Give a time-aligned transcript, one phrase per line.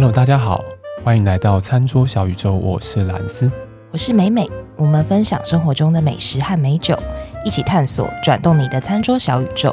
[0.00, 0.64] Hello，大家好，
[1.04, 3.52] 欢迎来到餐桌小宇宙，我是兰斯，
[3.90, 6.96] 我是美美，我们分享生活中的美食和美酒，
[7.44, 9.70] 一起探索转动你的餐桌小宇宙。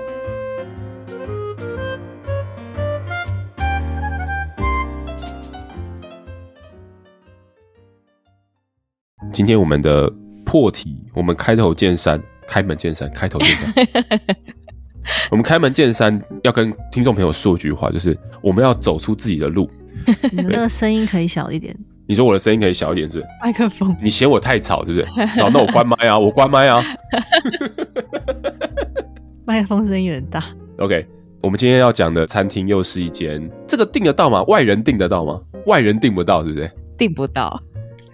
[9.32, 10.12] 今天我们的
[10.46, 13.74] 破题，我们开头见山，开门见山，开头见山。
[15.32, 19.72] 我们开门见山，要跟听众朋友说一句话，就是我们要走出自己的路。
[20.32, 21.76] 你的那个声音可以小一点。
[22.08, 23.28] 你说我的声音可以小一点，是不是？
[23.44, 23.96] 麦克风。
[24.02, 25.06] 你嫌我太吵，是不是？
[25.42, 26.84] 好，那我关麦啊， 我关麦啊。
[29.46, 30.44] 麦克风声音有点大。
[30.78, 31.06] OK，
[31.42, 34.42] 我们今天要讲的餐厅又是一间，这个订得到吗？
[34.44, 35.40] 外人订得到吗？
[35.66, 36.72] 外人订不到，是不是？
[36.98, 37.62] 订不到。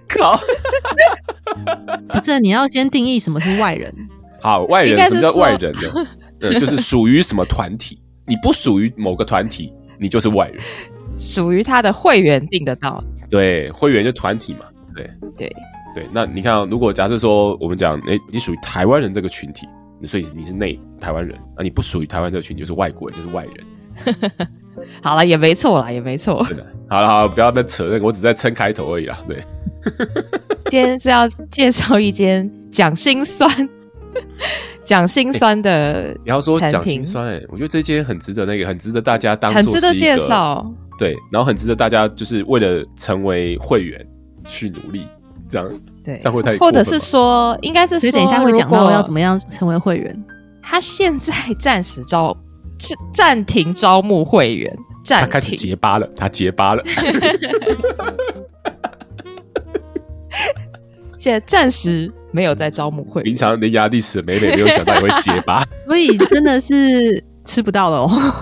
[0.08, 0.40] 靠！
[2.10, 3.94] 不是，你要先定义什么是外人。
[4.42, 6.08] 好，外人什么叫外人呢？
[6.42, 8.00] 呃，就是属于什么团体？
[8.26, 10.62] 你不属于某个团体，你就是外人。
[11.14, 13.04] 属于他的会员订得到。
[13.30, 14.60] 对，会员就团体嘛。
[14.96, 15.56] 对对
[15.96, 16.08] 对。
[16.12, 19.68] 那你看，如果假设说我们讲，哎，你属于台湾人这个群体，
[20.06, 24.48] 所以你是内台湾人啊，你不属于台湾这个群体，就是外国人，就是外人。
[25.02, 26.44] 好了，也没错啦，也没错。
[26.48, 26.66] 对的。
[26.90, 29.18] 好了好了，不要再扯那个，我只在撑开头而已啦。
[29.28, 29.42] 对。
[30.70, 33.70] 今天是要介绍一间讲心酸、
[34.84, 36.12] 讲心酸的。
[36.24, 40.66] 你要说讲心酸，哎，我觉得这间很值得那个，很值得大家当做很值得介绍。
[40.98, 44.06] 对，然后很值得大家就是为了成为会员
[44.46, 45.08] 去努力，
[45.48, 45.70] 这样
[46.04, 50.24] 对，这样会太或者是说，应该是说，等一下会讲到要怎么样成为会员。
[50.62, 52.36] 他现在暂时招
[52.80, 56.84] 是暂停招募会员，暂停他开始结巴了，他结巴了。
[61.18, 63.24] 现在暂时没有在招募会员。
[63.24, 68.34] 平常伶牙俐齿的美美没有想到你会结巴 所以真的是吃不到了哦。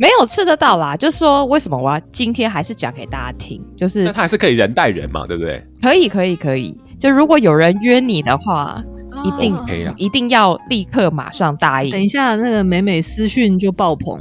[0.00, 3.62] 没有吃得到啦，就是说为什么我要今天还是讲给大家听？
[3.76, 5.62] 就是那他还是可以人带人嘛，对不对？
[5.82, 6.74] 可以，可以，可以。
[6.98, 8.82] 就如果有人约你的话，
[9.12, 11.90] 哦、一定可以啊，一定要立刻马上答应。
[11.90, 14.18] 等一下，那个美美私讯就爆棚。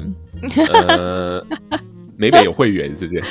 [0.88, 1.42] 呃，
[2.18, 3.24] 美美有会员是不是？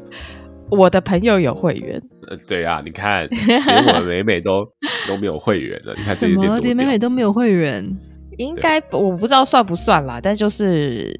[0.72, 2.00] 我的朋友有会员。
[2.26, 4.66] 呃，对啊，你看，连我的美美都
[5.06, 5.94] 都没有会员了。
[5.94, 6.58] 你看这些什么？
[6.60, 7.84] 连美美都没有会员？
[8.38, 11.14] 应该我不知道算不算啦，但就是。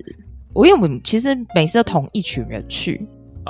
[0.55, 3.01] 我因为我们其实每次都同一群人去，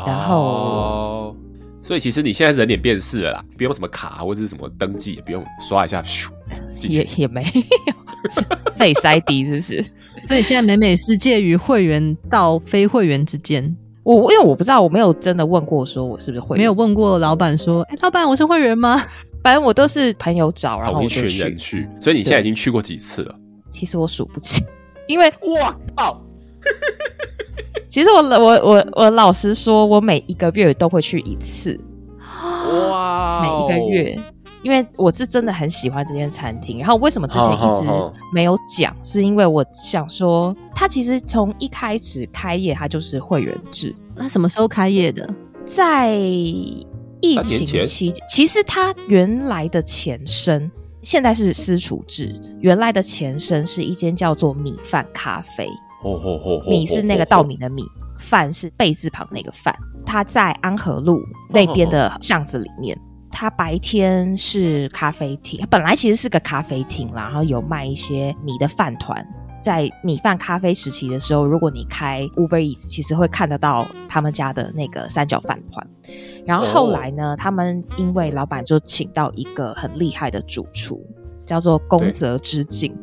[0.06, 1.36] 然后、哦，
[1.82, 6.28] 所以其实你现在是人脸辨识了啦，不用什么卡或者是什么登记，也不用刷一下，咻，
[6.88, 7.94] 也也没有
[8.76, 9.84] ，Face ID 是不是？
[10.28, 13.76] 所以现在美美是介于会员到非会员之间。
[14.04, 19.02] 我因为我不知道，我没有真的问过，说我是不是会员，没有问过老板说，哎、欸，老板我是会员吗？
[19.42, 23.34] 反正我都是朋友找，然后同一群人去，所以你现在已经去过几次了？
[23.70, 24.64] 其实我数不清，
[25.08, 26.24] 因为我靠。
[27.88, 31.78] 其实我我我我老实说，我每一个月都会去一次。
[32.90, 33.42] 哇！
[33.42, 34.18] 每一个月，
[34.62, 36.78] 因为我是真的很喜欢这间餐厅。
[36.78, 37.84] 然后为什么之前一直
[38.32, 38.96] 没有讲？
[39.02, 43.94] 是因为我想说，它其实从一开始开业，它就是会员制。
[44.14, 45.28] 那什么时候开业的？
[45.66, 48.26] 在疫情期间。
[48.28, 50.70] 其实它原来的前身，
[51.02, 52.40] 现在是私厨制。
[52.60, 55.68] 原来的前身是一间叫做米饭咖啡。
[56.68, 57.82] 米是那个稻米的米，
[58.18, 59.74] 饭是贝字旁那个饭。
[60.04, 61.20] 它在安和路
[61.50, 62.98] 那边的巷子里面。
[63.34, 69.26] 它白天是咖啡厅，本来其实是个咖啡厅，然后有卖一些米的饭团。
[69.58, 75.86] 在米饭咖啡时期的时候，如果你开 Uber Eats，其实会看得到他们家的那个三角饭团。
[76.44, 81.00] 然后后来呢，他们因为老板就请到一个很厉害的主厨，
[81.46, 82.94] 叫做宫泽之境。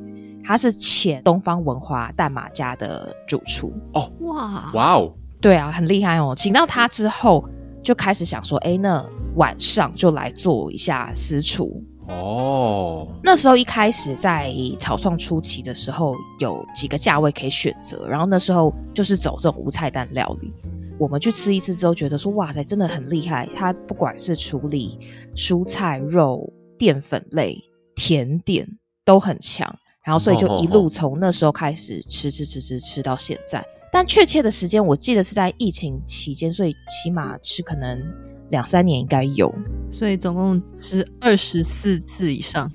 [0.49, 6.33] 他是前东方文华淡马家的主厨哦，哇哇哦，对啊，很厉害哦。
[6.35, 7.47] 请到他之后，
[7.83, 13.07] 就开始想说，哎，那晚上就来做一下私厨哦。
[13.23, 20.51] 那时候一开始在草创初期的时候，有几个价位可以选择，然后那时候就是走这种无菜单料理。
[20.97, 23.47] 我们去吃一次之后，觉得说，哇塞，真的很厉害。
[23.55, 24.97] 他不管是处理
[25.35, 27.55] 蔬菜、肉、淀粉类、
[27.93, 28.67] 甜点
[29.05, 29.71] 都很强。
[30.09, 33.63] 然后，所以就一路从那时候开始吃吃吃吃吃到现在。
[33.91, 38.01] 但确切的时间，我记得是在疫情期间，所以起码吃可能
[38.49, 39.53] 两三年应该有。
[39.91, 42.71] 所以总共吃二十四次以上。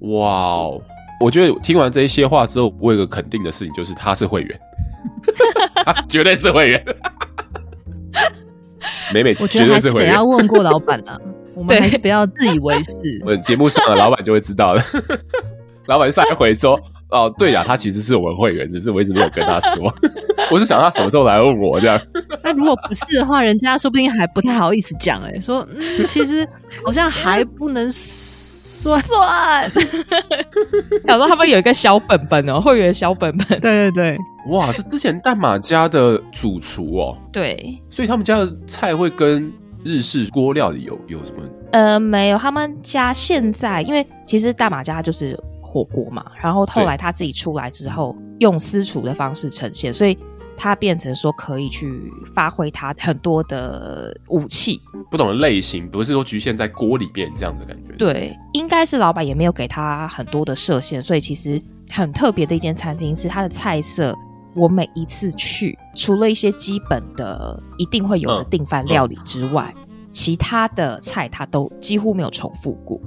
[0.00, 0.82] 哇哦！
[1.20, 4.60] 我觉得听完这一些话之后，我有个肯定的事情，就是他是会员，
[5.86, 6.84] 他绝对是会员。
[9.14, 11.18] 美美，我觉得还是得要问过老板了。
[11.54, 12.98] 我们还是不要自以为是。
[13.24, 14.82] 我节目上的老板就会知道了。
[15.86, 19.92] 老板上一回说：“哦，对呀，他其实是我们会员，只是我一直没有跟他说。
[20.50, 22.00] 我是想他什么时候来问我这样。
[22.42, 26.46] 那如果不是的话，人家说不定还不太好意思讲哎，说嗯，其实
[26.84, 29.70] 好像还不能算算。
[31.06, 33.60] 想说他们有一个小本本哦，会员小本本。
[33.60, 37.16] 对对对，哇，是之前淡马家的主厨哦。
[37.32, 39.50] 对，所以他们家的菜会跟
[39.82, 41.42] 日式锅料里有有什么？
[41.72, 45.38] 呃，没有，他们家现在因为其实大马家就是
[45.74, 50.16] 火锅嘛，然后后来他自己出来之后，用私厨的方式呈现，所以。
[50.56, 54.80] 他变成说可以去发挥他很多的武器，
[55.10, 57.92] 不同的类型，不是说局限在锅里边这样的感觉。
[57.96, 61.60] 对，应该是老板也没有给他很多的设限，所以其实
[61.90, 64.16] 很特别的一间餐厅是它的菜色。
[64.54, 73.00] 我每一次去，除了一些基本的一定会有的订饭料理之外，嗯嗯、其他的菜它都几乎没有重复过。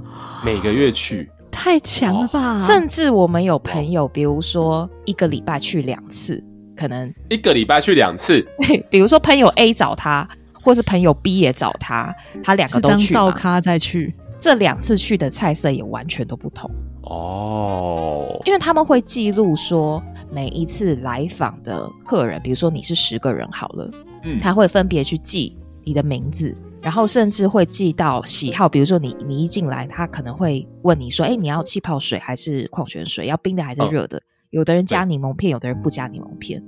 [0.44, 2.58] 每个月去，太强了吧？
[2.60, 6.44] 甚至我们有朋友，比如说一个礼拜去两次。
[6.76, 8.48] 可能一个礼拜去两次，
[8.88, 16.70] 比如说朋友 A 找他，或是朋友 B 也找他，他两个都去当照咖再去，这两次去的菜色也完全都不同
[17.02, 18.40] 哦。
[18.46, 20.00] 因为他们会记录说
[20.32, 23.90] 每一次来访的客人，比如说你是十个人好了，
[24.24, 26.56] 嗯，他会分别去记你的名字，
[26.88, 33.26] 然后甚至会记到喜好，比如说你你一进来，他可能会问你说，哎，你要气泡水还是矿泉水？
[33.26, 34.18] 要冰的还是热的？
[34.18, 36.64] 哦有的人加柠檬片，有的人不加柠檬片。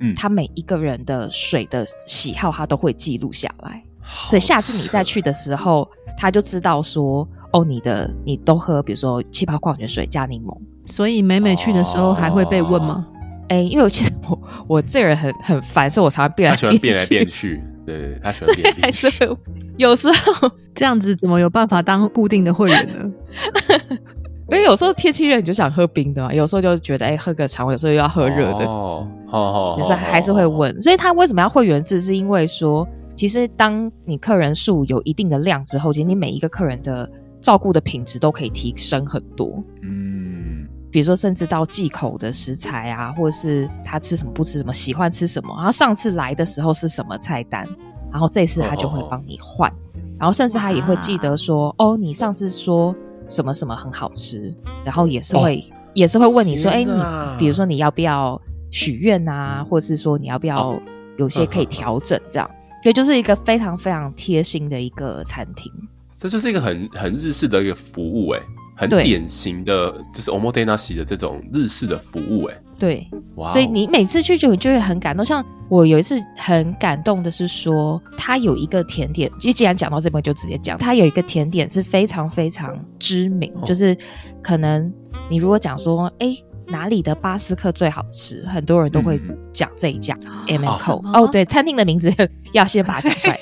[0.00, 3.82] 嗯，他每一个人的水的喜好，他都会记录下来。
[4.28, 5.88] 所以下次你再去的时候，
[6.18, 10.54] 他就知道说，哦，你的你都喝，比如说气泡矿泉水加柠檬。
[10.84, 13.06] 所以每每去的时候还会被问吗？
[13.48, 14.38] 哎、欸，因为我其实我
[14.68, 16.50] 我这个人很很烦，所以我常常变
[16.94, 17.62] 来变去。
[17.84, 18.46] 对，他是
[19.76, 23.10] 有时候 这样子，怎么有办法当固定的会员呢？
[24.50, 28.64] 因为有时候天气热，你就想喝冰的嘛；有时候就觉得，哎、欸，喝个茶；有时候又要喝热的。
[28.66, 30.80] 哦，好好，有时候还是会问。
[30.82, 31.98] 所以他为什么要会员制？
[32.00, 37.10] 是因为说，其实当你客人数有一定的量之后，其实你每一个客人的
[37.40, 39.64] 照顾的品质都可以提升很多。
[39.82, 40.23] 嗯，
[40.94, 47.66] 比如说，甚至到忌口的食材啊，或者是他吃什么不吃什么，喜欢吃什么，然后上次来的时候是什么菜单，
[48.12, 49.68] 然后这次他就会帮你换，
[50.20, 52.94] 然后甚至他也会记得说，哦，你上次说。
[53.26, 54.54] 什么什么很好吃，
[54.84, 56.92] 然后也是会、哦、也是会问你说，哎，你
[57.38, 58.38] 比如说你要不要
[58.70, 60.78] 许愿啊，或者是说你要不要
[61.16, 62.46] 有些可以调整这样，
[62.82, 65.72] 所以就是一个非常非常贴心的一个餐厅。
[66.14, 68.40] 这就是一个很很日式的一个服务，哎，
[68.74, 72.56] 很典型的，就是 omotenashi 的这种日式的服务，哎。
[72.76, 75.24] 对，哇所以你每次去就就会很感动。
[75.24, 83.96] 像我有一次很感动的是说，他有一个甜点，就既然讲到这边就直接讲，他有一个甜点是非常非常知名，哦、就是
[84.42, 84.92] 可能
[85.30, 86.34] 你如果讲说，哎，
[86.66, 89.20] 哪里的巴斯克最好吃，很多人都会
[89.52, 90.18] 讲这一家
[90.48, 91.00] M&Co。
[91.14, 92.12] 哦，对，餐厅的名字
[92.52, 93.38] 要先把它讲出来，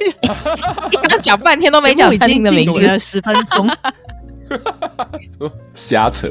[1.09, 3.67] 刚 讲半天都没讲餐厅的名字，十分钟，
[5.73, 6.29] 瞎扯。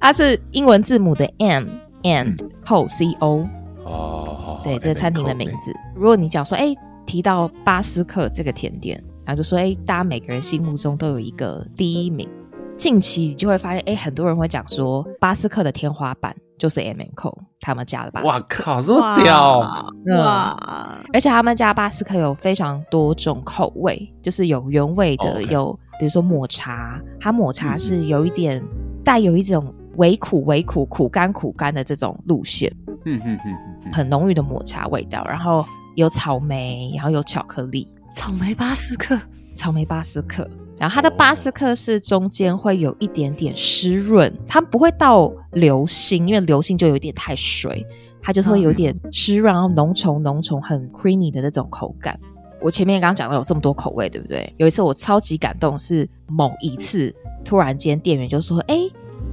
[0.00, 1.64] 它是英文字母的 M
[2.02, 3.46] and Co C O
[3.84, 5.72] 哦，对，这个餐厅的名字。
[5.94, 6.74] 如果你讲说，哎，
[7.06, 12.28] 提到巴斯克这个甜点，然后就说，哎，大家每个人心目中都有一个第一名。
[12.76, 18.32] 近期你就会发现，哎，很多人会讲说，巴斯克的天花板就是 M&Co 他们家的巴斯克。
[18.32, 19.60] 哇靠，这么屌！
[20.16, 20.98] 哇！
[21.12, 28.64] 而且他们家巴斯克有非常多种口味，就是有原味的，有比如说抹茶，它抹茶是有一点。
[29.04, 29.62] 带有一种
[29.96, 35.62] 微苦、微苦、苦甘、苦甘的这种路线，嗯嗯嗯，很浓郁的抹茶味道，然后
[35.94, 39.20] 有草莓，然后有巧克力，草莓巴斯克，
[39.54, 47.86] 草莓巴斯克，然后它的巴斯克是中间会有一点点湿润，它不会到流心，因为流心就有点太水，
[48.22, 52.18] 它就是会有点湿润，然后浓稠、浓稠、很 creamy 的那种口感。
[52.60, 54.52] 我前面刚刚讲到有这么多口味，对不对？
[54.56, 57.14] 有一次我超级感动，是某一次。
[57.44, 58.88] 突然间，店员就说：“哎，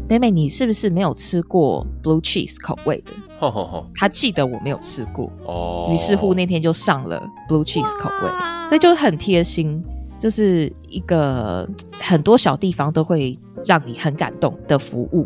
[0.10, 5.88] 美美，你是不是没有吃过 blue cheese 口味的？”吼吼吼，他记得我没有吃过哦。
[5.90, 8.30] 于是乎那天就上了 blue cheese 口味，
[8.68, 9.82] 所以就很贴心，
[10.22, 11.68] 就是一个
[12.00, 13.36] 很多小地方都会
[13.66, 15.26] 让你很感动的服务，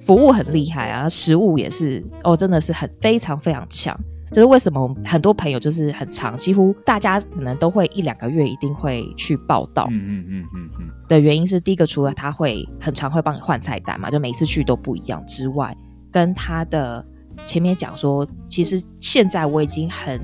[0.00, 3.96] 服务很厉害啊，食物也是哦，真的是很非常非常强。
[4.32, 9.86] 就是为什么很多朋友就是很常，几乎大家可能都会一两个月一定会去报道。
[9.92, 10.90] 嗯嗯嗯嗯嗯。
[11.06, 15.76] 的原因是第一个，除了他会很常会帮你换菜单嘛，就每次去都不一样之外，
[16.10, 17.06] 跟他的
[17.46, 20.20] 前面讲说，其实现在我已经很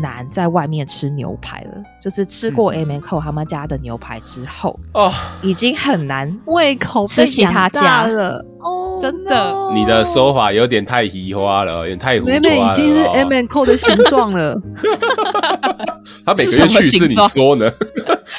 [0.00, 8.44] 难在外面吃牛排了，就是吃过 M&Co 他们家的牛排之后，哦，已经很难胃口吃其他家了。
[8.60, 12.26] 哦，真的，你的说法有点太移花了，有点太胡。
[12.26, 14.58] 美美已经是 M and Co 的形状了。
[16.24, 17.70] 他每个月去一次，你说呢？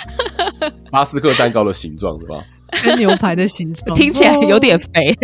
[0.92, 2.44] 巴斯克蛋糕的形状是吧？
[2.84, 5.16] 跟牛排的形状，听起来有点肥。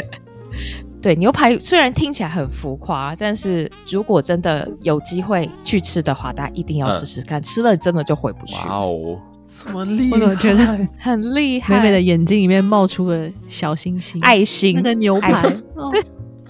[1.02, 7.42] 对，牛排虽然听起来很浮夸，但是如果真的有机会去吃的话，大家一定要试试看。
[7.42, 8.56] 嗯、吃了真的就回不去。
[8.68, 10.16] 哇哦，这么厉害！
[10.16, 10.64] 我怎么觉得
[11.00, 11.78] 很厉害？
[11.78, 14.76] 美美的眼睛里面冒出了小星星、爱心。
[14.76, 15.92] 那个牛排， 对、哦，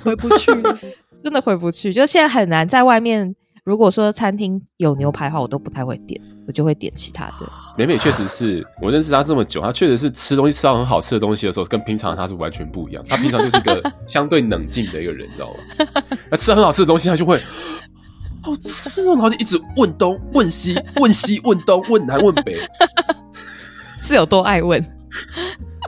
[0.03, 0.51] 回不去，
[1.17, 1.93] 真的回不去。
[1.93, 3.33] 就现在很难在外面。
[3.63, 7.47] 如果说餐厅有牛排的话，我都不太会点，我就会点其他的。
[7.77, 13.03] 美美确实是我认识她这么久，她确实是吃东西吃到很好吃的东西的时候，跟平常她是完全不一样。
[13.07, 15.57] 她平常就是一个 相对冷静的一个人，你知道吗？
[16.29, 17.41] 那吃到很好吃的东西，她就会
[18.43, 22.57] 好吃哦，然后就一直问东问西问西问东问南问北，
[24.01, 24.83] 是有多爱问？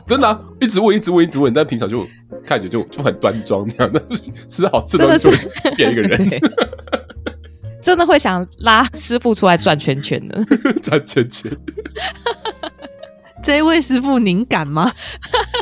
[0.05, 2.05] 真的、啊，一直问一直问一直问，但平常就
[2.45, 6.29] 看起来就就很端庄那样，但是吃好吃的东西就变一个人。
[7.83, 10.43] 真的会想拉师傅出来转圈圈的，
[10.81, 11.51] 转圈圈。
[13.43, 14.89] 这位师傅您敢吗？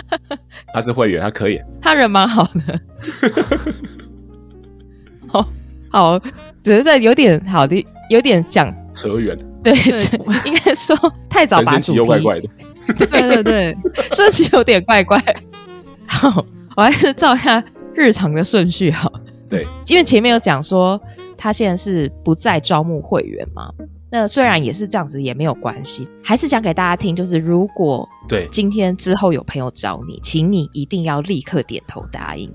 [0.71, 1.59] 他是会员，他可以。
[1.81, 2.79] 他人蛮好的。
[5.27, 5.49] 好
[5.89, 6.19] 好，
[6.63, 9.35] 只是这有点好的，有点讲扯远。
[9.63, 9.73] 对，
[10.45, 10.95] 应该说
[11.27, 11.97] 太早把主题。
[11.97, 12.47] 又怪怪的。
[12.99, 13.77] 对对对，
[14.13, 15.19] 说起有点怪怪。
[16.05, 16.45] 好，
[16.77, 17.63] 我还是照一下
[17.95, 19.11] 日常的顺序好。
[19.49, 21.01] 对，因为前面有讲说。
[21.41, 23.73] 他现在是不再招募会员吗？
[24.11, 26.07] 那虽然也是这样子，也没有关系。
[26.23, 32.47] 还是讲给大家听，就是如果对今天之后有朋友找你，请你一定要立刻点头答应。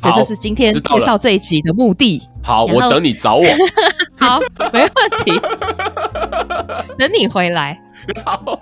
[0.00, 2.22] 所以这是今天介绍这一集的目的。
[2.44, 3.44] 好，我等你找我。
[4.16, 4.38] 好，
[4.72, 5.32] 没问题。
[6.96, 7.76] 等你回来。
[8.24, 8.60] 好。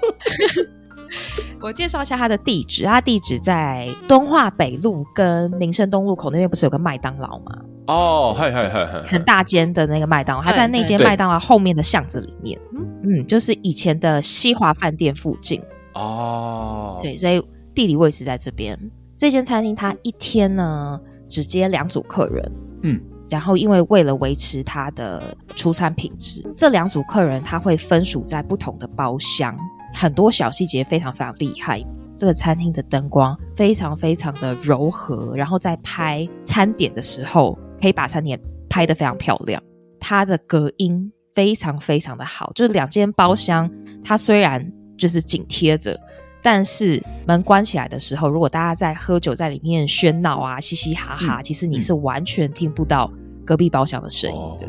[1.60, 7.58] 我介绍一下他的地址，他地址在敦化北路跟民生东路口那边，不是有个麦当劳吗？
[7.86, 12.60] 哦，嗨嗨嗨嗨，很大间的那个麦当劳，他在那间麦当劳后面的巷子里面，
[13.02, 15.62] 嗯，就是以前的西华饭店附近。
[15.94, 17.42] 哦，对，所以
[17.74, 18.78] 地理位置在这边。
[19.16, 29.56] 这间餐厅它一天呢只接两组客人，嗯，然后因为为了维持它的出餐品质，这两组客人他会分属在不同的包厢。
[29.94, 31.84] 很多小细节非常非常厉害，
[32.16, 39.62] 这个餐厅的灯光非常非常的柔和，然后在拍餐点的时候可以把餐点拍得非常漂亮。
[40.00, 43.70] 它的隔音非常非常的好，就是两间包厢，
[44.04, 45.98] 它虽然就是紧贴着，
[46.42, 53.10] 但是门关起来的时候，如果大家在喝酒在里面喧闹啊，嘻嘻哈哈，其实你是完全听不到
[53.44, 54.68] 隔壁包厢的声音的。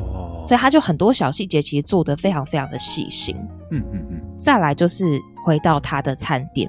[0.49, 3.35] 所以他就很多小细节其实做得非常非常的细心。
[3.69, 4.19] 嗯嗯嗯。
[4.35, 5.05] 再来就是
[5.45, 6.67] 回到他的餐点，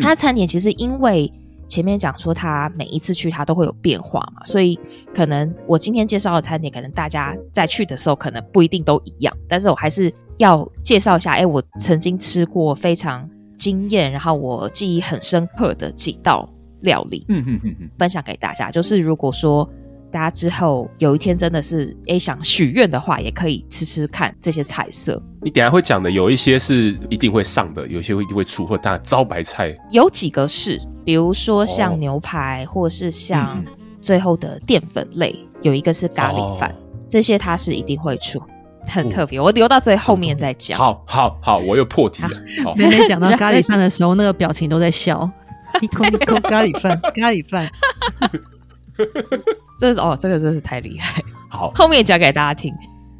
[0.00, 1.30] 他的餐点其实因为
[1.68, 4.80] 前面讲说他每一次去他都会有变化嘛，所以
[5.14, 16.48] 可能我今天介绍的餐点，可能大家在去的时候可能不一定都一样，但是我还是要介绍一下，哎，我曾经吃过非常惊艳，然后我记忆很深刻的几道
[16.80, 19.70] 料理，嗯嗯嗯嗯，分享给大家，就是如果说。
[20.12, 25.22] 大家之后有一天真的是诶想许愿的话，也可以吃吃看这些菜色。
[25.42, 29.74] 你等下会讲的有一些是一定会上的，有一些会一定会出，或当然招牌菜。
[29.90, 33.64] 有几个是，比如说像牛排，哦、或者是像
[34.00, 36.74] 最后的淀粉类，嗯、有一个是咖喱饭，哦、
[37.08, 38.42] 这些它是一定会出，
[38.86, 39.38] 很特别。
[39.38, 40.78] 哦、我留到最后面再讲。
[40.78, 42.30] 好好好，我又破题了。
[42.64, 45.30] 好 妹妹讲到 咖喱饭的时候，那个表情都在笑。
[45.80, 47.70] 一口一口咖喱饭，咖喱饭。
[49.80, 51.22] 这是哦，这个真是太厉害。
[51.48, 52.72] 好，后面讲给大家听。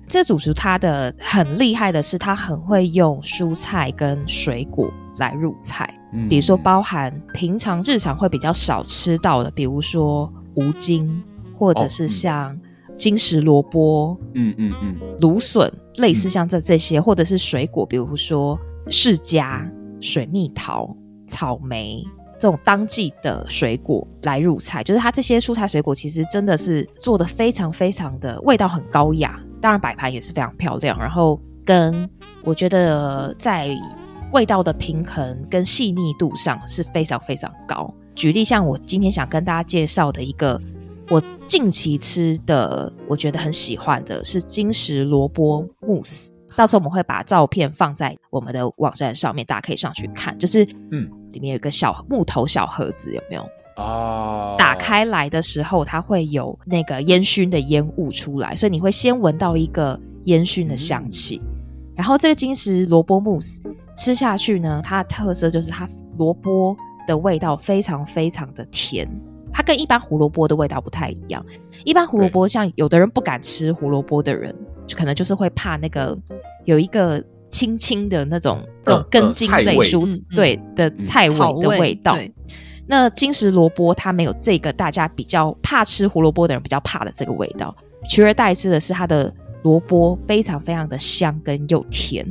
[0.07, 5.93] 这主厨他的很厉害的是，他很会用蔬菜跟水果来入菜。
[6.13, 11.23] 嗯，比如说包含平常日常会比较少吃到的，比如说无精，
[11.57, 12.59] 或者是像
[12.97, 19.65] 金石萝卜，嗯嗯嗯，芦笋，类似像这这些，嗯、或者是水果，比如说释迦、
[20.01, 20.95] 水蜜桃、
[21.27, 22.05] 草莓。
[22.41, 32.09] 这种当季的水果来入菜，就是它这些蔬菜水果其实真的是做的非常非常的味道很高雅，当然摆盘也是非常漂亮，然后跟
[32.43, 33.77] 我觉得在
[34.33, 37.93] 味道的平衡跟细腻度上是非常非常高。
[38.15, 40.59] 举例像我今天想跟大家介绍的一个
[41.11, 51.07] 我近期吃的，我觉得很喜欢的是金石萝卜慕斯，到时候我们会把照片放在我们的网站上面，大家可以上去看，就是嗯。
[51.33, 53.49] 里面有一个小木头小盒子，有没有？
[53.77, 61.41] 哦，打开来的时候，它会有那个烟熏的烟雾出来，所以你会先闻到一个烟熏的香气。
[61.43, 63.61] 嗯、然后这个金石萝卜慕斯
[63.97, 69.09] 吃下去呢，它的特色就是它萝卜的味道非常非常的甜，
[69.51, 71.43] 它跟一般胡萝卜的味道不太一样。
[71.85, 74.55] 一般胡萝卜像有的人不敢吃胡萝卜的人，
[74.87, 76.19] 就可能就是会怕那个
[76.67, 82.17] 有一个轻轻的那种这种根茎类蔬、嗯嗯、对的菜味的味道。
[82.17, 82.33] 嗯、
[82.87, 87.75] 那金石萝卜它没有这个大家比较怕吃胡萝卜的人比较怕的这个味道，
[88.09, 92.27] 取而代之的是它的萝卜非常非常的香跟又甜。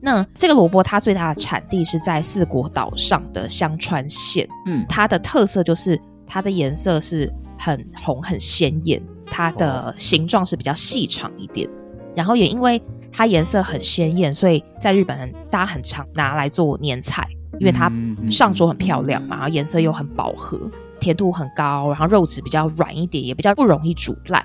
[0.00, 11.66] 那这个萝卜它最大的产地是在四国岛上的香川县，嗯，它的特色就是它的颜色是很红很鲜艳，它的形状是比较细长一点，
[12.14, 12.78] 然后也因为
[13.16, 17.24] 它颜色很鲜艳，所以在日本大家很常拿来做年菜，
[17.60, 17.90] 因为它
[18.28, 20.58] 上桌很漂亮嘛，然后颜色又很饱和，
[20.98, 24.44] 甜度很高，然后肉质比较软一点，也比较不容易煮烂。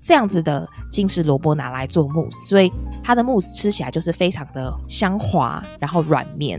[0.00, 2.72] 这样子的金石萝卜拿来做慕斯，所以
[3.02, 6.58] 它的慕斯吃起来就是非常的香滑，然后软绵，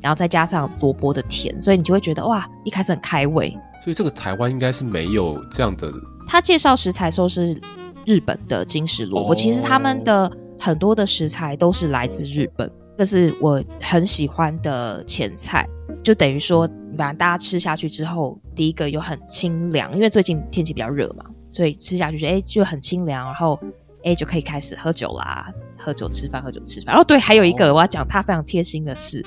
[0.00, 3.56] 然后再加上萝卜的甜，所以你就会觉得哇，一开始很开胃。
[3.84, 5.92] 所以这个台湾应该是没有这样的。
[6.26, 7.60] 他介绍食材说是
[8.04, 10.30] 日本的金石萝卜，哦、其实他们的
[10.62, 15.68] 很多的食材都是来自日本，这是我很喜欢的前菜，
[16.04, 21.24] 就等于说，反正大家吃下去之后，第一个又很清凉，因为最近天气比较热嘛。
[21.50, 23.58] 所以吃下去就哎就很清凉，然后
[24.04, 26.94] 哎就可以开始喝酒啦，喝酒吃饭，喝酒吃饭。
[26.94, 29.20] 哦对，还有一个我要讲，他非常贴心的是，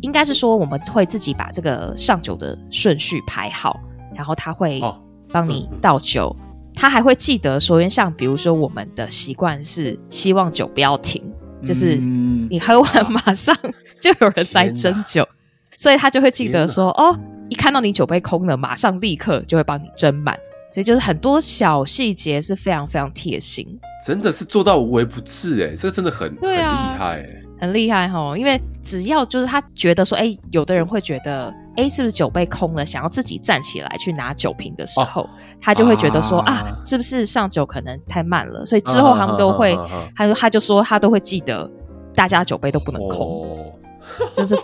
[0.00, 3.78] 应该是说我们会自己把这个上酒的顺序排好，
[4.14, 4.80] 然后他会
[5.30, 6.34] 帮你倒酒，
[6.74, 11.22] 他还会记得说，因为像比如说我们的习惯是希望酒不要停，
[11.64, 13.56] 就是你喝完马上
[14.00, 15.26] 就有人来斟酒，
[15.76, 17.16] 所以他就会记得说哦，
[17.48, 20.38] 一看到你酒杯空了，马上立刻就会帮你斟满。
[20.74, 28.38] 所以就是很多小细节是非常非常贴心，真的是做到无微不至哎，这个真的很对啊，很厉害哎，很厉害哈。
[28.38, 38.64] 因为只要就是他觉得说，哎、欸，有的人会觉得，哎、欸，是不是酒杯空了，想要自己站起来去拿酒瓶的时候，哦、他就会觉得说啊，啊，是不是上酒可能太慢了？
[38.66, 39.78] 所以之后他们都会，
[40.14, 41.70] 他说他就说他都会记得，
[42.14, 43.72] 大家酒杯都不能空，哦、
[44.34, 44.56] 就是。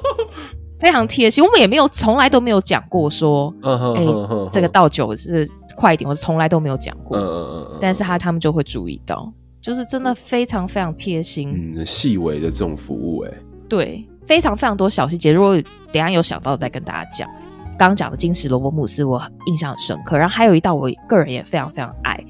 [0.80, 5.44] 非常贴心，我们也没有从来都没有讲过说，哎、欸，这个倒酒是
[5.76, 7.18] 快一点，我从来都没有讲过。
[7.18, 9.28] 嗯、但是他他们就会注意到，
[9.60, 13.34] 就是真的非常非常贴心，嗯，细微的这种服务、欸，哎，
[13.68, 15.32] 对，非常非常多小细节。
[15.32, 15.60] 如果
[15.92, 17.28] 等下有想到再跟大家讲。
[17.76, 22.22] 刚刚讲的金石萝卜慕斯我印象很深刻，然后还有一道我个人也非常非常爱，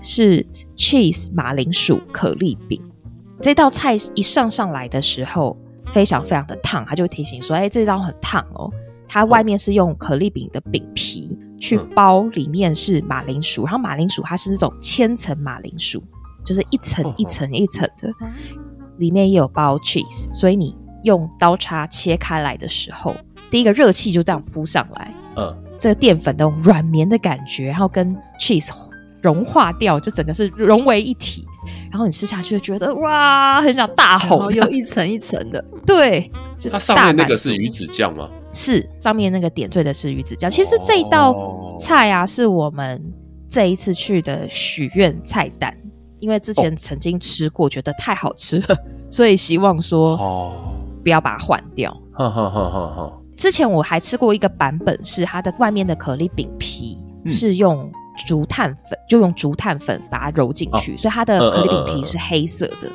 [0.00, 0.44] 是
[0.76, 2.80] cheese 马铃薯可丽饼。
[3.40, 5.56] 这道菜一上上来的时候。
[5.90, 8.70] 非常非常的烫，他就会提醒说：“哎、欸，这道很烫哦。”
[9.06, 16.02] 它外面是用可丽饼的饼皮去包，里面是马铃薯，然后马铃薯它是那种千层马铃薯，
[16.42, 18.10] 就是一层一层一层的，
[18.96, 23.14] 里面也有包 cheese，所以你用刀叉切开来的时候，
[23.50, 28.70] 第一个热气就这样扑上来，嗯，这个淀粉的软绵的感觉，然后跟 cheese
[29.22, 31.44] 融化掉，就整个是融为一体。
[31.92, 35.64] 然后你吃下去就觉得哇，很想大吼，又 一层一层的。
[35.86, 36.28] 对，
[36.70, 38.28] 它上面那个是鱼子酱吗？
[38.52, 40.50] 是，上面那个点缀的是鱼子酱。
[40.50, 43.00] 其实这一道菜啊，是我们
[43.48, 45.72] 这一次去的许愿菜单，
[46.18, 48.76] 因为之前曾经吃过，觉得太好吃了，
[49.08, 50.52] 所以希望说哦，
[51.02, 51.92] 不要把它换掉。
[52.12, 53.12] 哈哈哈哈哈。
[53.36, 57.90] 之前我还吃过一个版本，是它的外面的可丽饼皮是用。
[58.28, 62.86] 竹炭粉就用竹炭粉把它揉进去，哦、所以它的可丽饼皮是黑色的。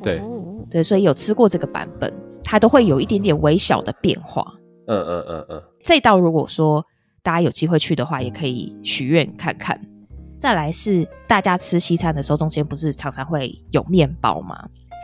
[0.00, 0.22] 对
[0.70, 4.44] 对，所以有吃过这个版本，它都会有一点点微小的变化。
[4.86, 5.62] 嗯嗯嗯嗯。
[5.82, 6.86] 这道如果说
[7.20, 9.78] 大家有机会去的话，也可以许愿看看。
[10.38, 14.56] 再来是大家吃西餐的时候，中间不是常常会有面包吗？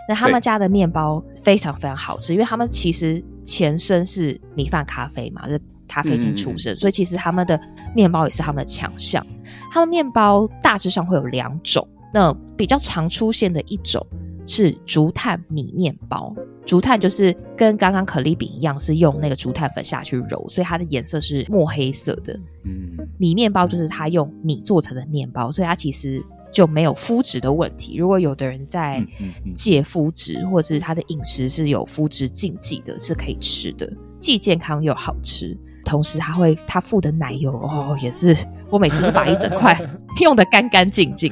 [0.08, 5.42] 那他们家的面包非常非常好吃，因为他们其实前身是米饭咖啡嘛。
[5.88, 7.58] 咖啡厅出身，嗯、所以其实他们的
[7.94, 9.24] 面包也是他们的强项。
[9.70, 14.04] 他们面包大致上会有两种，那比较常出现的一种
[14.44, 16.34] 是竹炭米面包。
[16.66, 22.36] 竹炭就是跟刚刚可丽饼一样，是用那个竹炭粉下去揉，所以它的颜色是墨黑色的。
[22.64, 26.20] 嗯，米面包就是它用米做成的面包，所以它其实
[26.56, 27.98] 就没有麸质的问题。
[27.98, 29.06] 如果有的人在
[29.54, 33.86] 戒麸质，或者是他的饮食是有麸质禁忌的，是可以吃的，
[34.18, 35.54] 既健康又好吃。
[35.84, 38.34] 同时，他会他附的奶油哦，也是
[38.70, 39.78] 我每次都把一整块
[40.22, 41.30] 用的干干净净，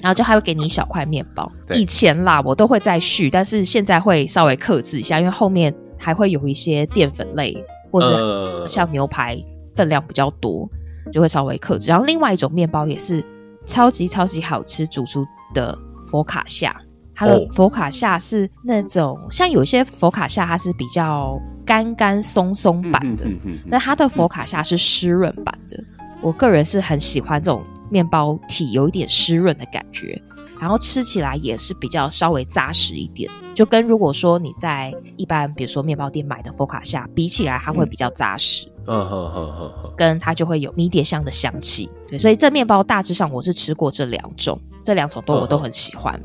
[0.00, 1.52] 然后就还会给你一小块面包。
[1.74, 7.54] 以前啦，我都会再续，但是现在会稍微克制一下，因为后面还会有一些淀粉类，
[7.92, 9.38] 或是像牛排
[9.74, 10.66] 分量比较多，
[11.12, 11.90] 就会稍微克制。
[11.90, 13.22] 然后另外一种面包也是
[13.66, 15.76] 超级超级好吃，煮出的
[16.06, 16.74] 佛卡夏。
[17.14, 25.82] 它的佛卡夏是那种、哦、像有些佛卡夏，它是比较干干松松版的，那、嗯嗯嗯嗯、它的佛卡夏是湿润版的。
[26.20, 30.20] 我个人是很喜欢这种面包体有一点湿润的感觉，
[30.58, 38.66] 然后吃起来也是比较稍微扎实一点，就跟如果说你在一般比如说面包店买的佛卡夏比起来，它会比较扎实。
[38.86, 41.90] 嗯哼哼哼哼，跟它就会有迷迭香的香气。
[42.08, 46.14] 对，所以这面包大致上我是吃过这两种，这两种都我都很喜欢。
[46.14, 46.24] 嗯、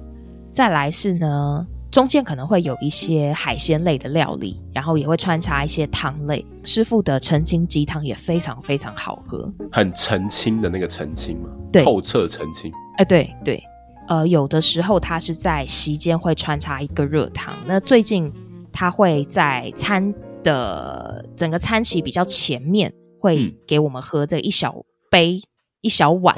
[0.51, 1.65] 再来是呢。
[1.91, 6.45] 中间可能会有一些海鲜类的料理，然后也会穿插一些汤类。
[6.63, 12.71] 师傅的澄清鸡汤也非常非常好喝，很澄清的那个澄清吗，对，透彻澄清。
[12.71, 13.61] 哎、呃，对对，
[14.07, 17.55] 呃，有的时候他是在席间会穿插一个热汤。
[17.65, 18.31] 那最近
[18.71, 24.75] 他会在餐的整个餐席比较前面，会给我们喝这一小
[25.09, 25.47] 杯、嗯、
[25.81, 26.35] 一小碗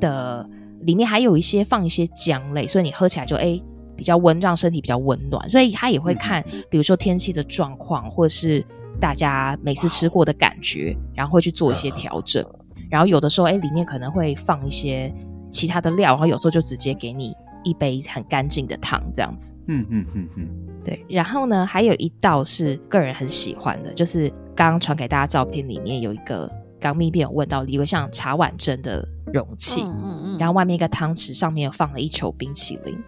[0.00, 0.48] 的，
[0.82, 3.60] 里面还有一些放一些姜类，所以你喝起来就哎。
[3.96, 8.60] 比较温，让身体比较温暖，所以他也会看，比如说天气的状况，或是
[9.00, 12.44] 大家每次吃过的感觉，然后会去做一些调整。
[12.90, 15.14] 然后有的时候，哎，里面可能会放一些
[15.54, 19.54] 其他的料，然后有时候就直接给你一杯很干净的汤，这样子。
[19.68, 20.48] 嗯嗯嗯嗯，
[20.84, 21.06] 对。
[21.08, 32.98] 然后呢，还有一道是个人很喜欢的，就是刚刚传给大家照片里面有一个刚咪边有问到，以为像茶碗蒸的容器，嗯嗯嗯，然后外面一个汤匙上面有放了一球冰淇淋。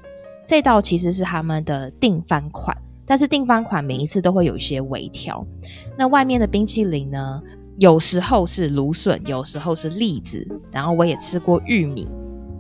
[0.47, 5.45] 这道其实是他们的定番款，但是定番款每一次都会有一些微调。
[5.99, 7.43] 那外面的冰淇淋呢，
[7.79, 12.07] 有时候是芦笋，有时候是栗子，然后我也吃过玉米，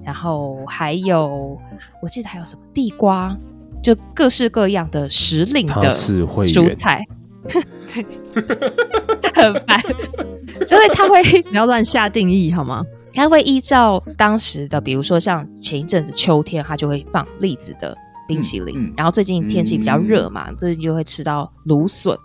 [0.06, 1.60] 然后还有
[2.00, 3.36] 我记得还有什么地瓜，
[3.82, 7.04] 就各式各样的时令的蔬菜，
[9.34, 9.80] 很烦，
[10.64, 12.86] 所以他会不要乱下定义好吗？
[13.12, 18.74] 他会依照当时的，比如说像前一阵子秋天，他就会放栗子的冰淇淋。
[18.78, 22.16] 嗯嗯、然后最近天气比较热嘛，嗯、最近就会吃到芦笋。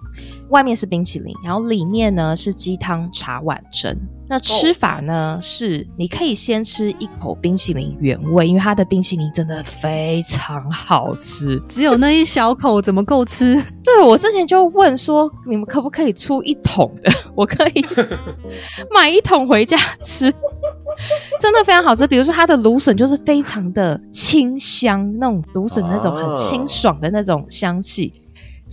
[0.49, 3.95] 外面是冰淇淋，然后里面呢是鸡汤茶碗蒸。
[4.27, 11.61] 那吃法呢、哦、是，你可以先吃一口冰淇淋原味，因为它的冰淇淋真的非常好吃。
[11.67, 13.61] 只有那一小口怎么够吃？
[13.83, 17.11] 对，我之前就问说，你们可不可以出一桶的？
[17.35, 17.85] 我可以
[18.93, 20.33] 买一桶回家吃。
[21.41, 28.13] 真的非常好吃，比如说它的芦笋就是非常的清香，那种芦笋那种很清爽的那种香气，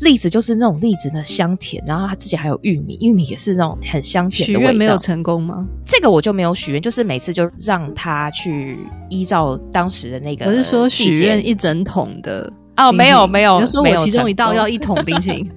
[0.03, 4.71] 栗子就是那种栗子的香甜，然后它自己还有玉米，玉米也是那种很香甜的味道。
[4.71, 5.67] 许愿没有成功吗？
[5.83, 8.79] 这个我就没有许愿，就是每次就让他去
[9.09, 10.45] 依照当时的那个。
[10.45, 15.51] 我是说许愿一整桶的哦，没有没有，就说我其中一道要一桶冰淇淋。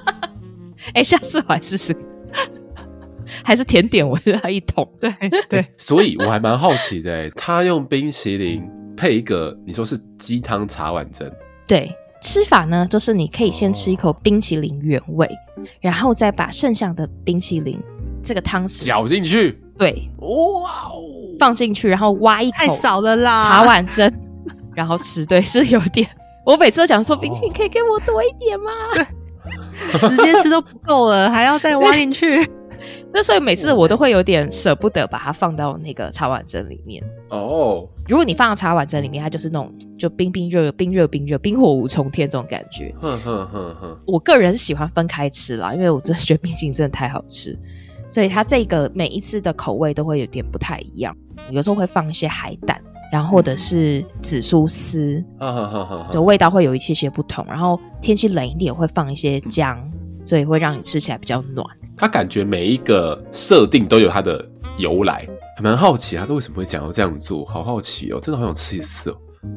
[0.94, 1.94] 哎、欸，下次我来试试。
[3.44, 4.88] 还是甜点，我觉得一桶。
[5.00, 5.12] 对
[5.48, 8.62] 对，所以我还蛮好奇的，他用冰淇淋
[8.96, 11.30] 配一个，你说是鸡汤茶碗蒸。
[11.66, 17.80] 对，吃法呢，就是你可以先吃一口冰淇淋原味，哦、然后再把剩下的冰淇淋
[18.22, 19.60] 这个汤匙搅进去。
[19.76, 21.02] 对，哇哦，
[21.38, 24.12] 放进去，然后挖一口，太少了啦，茶碗蒸，
[24.74, 25.24] 然后吃。
[25.24, 26.08] 对，是有点。
[26.44, 28.72] 我每次都讲说，冰淇淋可以给我多一点吗？
[28.94, 32.44] 对，直接吃都不够了，还要再挖进去。
[33.10, 37.86] 就所以每次我都会有点舍不得把它放到那个茶碗蒸里面哦。
[38.08, 42.94] 如果你放到茶碗蒸里面，它就是那种就冰冰热冰热冰热冰火五重天这种感觉。
[43.00, 43.98] 哼哼哼哼。
[44.06, 47.58] 我个人是喜欢分开吃啦，因为我真的觉得冰淇淋真的太好吃，
[48.08, 51.14] 所以它这个每一次的口味都会有点不太一样。
[51.50, 55.22] 有时候会放一些海胆，然后或者是紫苏丝，
[56.10, 57.44] 的味道会有一些些不同。
[57.46, 59.78] 然后天气冷一点会放一些姜，
[60.28, 61.66] 所以会让你吃起来比较暖。
[61.96, 64.44] 他感觉每一个设定都有它的
[64.76, 69.16] 由来，还蛮好奇他都为什么会想要这样做，好好奇哦，真的好想吃一次哦，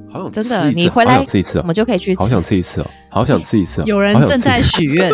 [0.10, 5.12] 好想吃一次，真的，你回来吃一次哦，我们就可以去吃，好想吃一次哦，好想吃一次哦，有人正在许愿，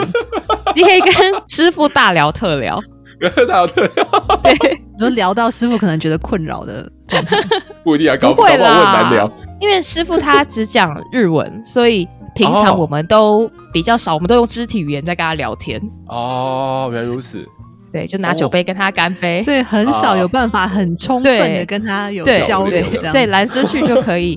[0.75, 2.79] 你可以跟师傅大聊特聊，
[3.19, 4.05] 跟大聊特聊，
[4.43, 7.35] 对，就聊到师傅可能觉得困扰的状态，
[7.83, 12.07] 不一定啊，搞不好我很难聊，因为师傅他只讲日文，所以。
[12.35, 15.79] 平常我们都比较少，我们都用肢体语言在跟他聊天。
[16.07, 17.47] 哦，原来如此。
[17.91, 22.83] 对，就拿酒杯跟他干杯，所以很少有办法很充分的跟他有交流。
[23.11, 24.35] 所以蓝思去就可以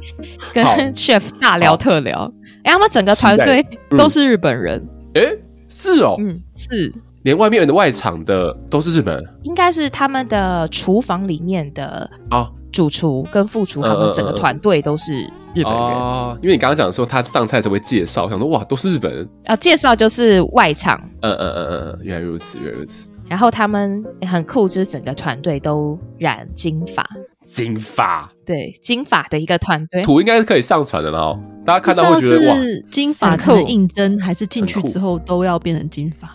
[0.52, 2.30] 跟 chef 大聊特聊。
[2.64, 4.86] 哎，他们整个团队都是日本人。
[5.14, 5.22] 哎，
[5.70, 6.92] 是哦，嗯，是。
[7.22, 9.24] 连外面的外场的都是日本人？
[9.44, 12.50] 应该是他们的厨房里面的啊。
[12.70, 16.38] 主厨跟副厨，他们整个团队都是日本人哦。
[16.42, 19.56] 因为你刚刚讲说他上菜的时候会介绍，想说哇，都是日本人啊。
[19.56, 23.08] 介绍就是外场，嗯嗯嗯嗯，原来如此，原来如此。
[23.28, 27.08] 然后他们很酷，就是整个团队都染金发，
[27.44, 30.02] 金发，对，金发的一个团队。
[30.02, 32.56] 图应该是可以上传的了，大家看到会觉得哇，
[32.90, 36.28] 金发可能应征还是进去之后都要变成金发？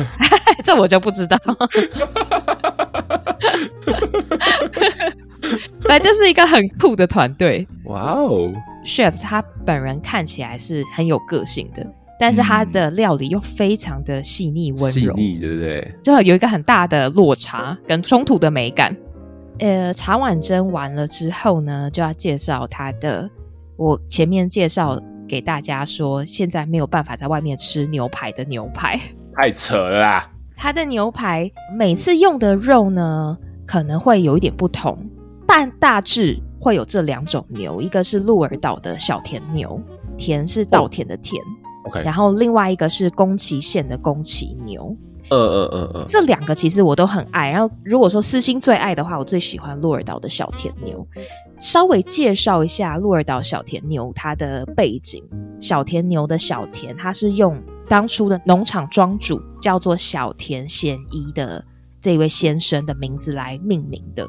[0.62, 1.38] 这我就不知道。
[5.80, 7.66] 对，这是一个很酷的团队。
[7.84, 8.52] 哇哦
[8.84, 11.86] ，Chef 他本人看起来是很有个性的，
[12.18, 15.94] 但是他的料理又非常的细腻温柔，细腻对不对？
[16.02, 18.96] 就有一个很大的落差跟冲突的美感。
[19.58, 23.28] 呃，茶碗蒸完了之后呢，就要介绍他的。
[23.76, 29.00] 我前面介绍给大家说，现在没有办法在外面吃牛排的牛排，
[29.34, 30.30] 太扯了啦。
[30.56, 34.98] 他的牛排每次用的肉呢，可能会有一点不同，
[35.58, 39.80] 但大致会有这两种牛，一个是鹿儿岛的小田牛，
[40.18, 41.42] 田是稻田的田
[42.04, 44.94] 然后另外一个是宫崎县的宫崎牛。
[45.30, 47.48] 呃呃呃呃，这两个其实我都很爱。
[47.50, 51.08] 然后如果说私心最爱的话，我最喜欢鹿儿岛的小田牛。
[51.58, 55.24] 稍微介绍一下鹿儿岛小田牛它的背景。
[55.58, 61.64] 小田牛的小田，它是用当初的农场庄主叫做小田贤一的
[61.98, 64.28] 这位先生的名字来命名的，